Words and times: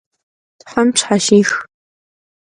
Them 0.73 0.89
pşheşix! 0.95 1.49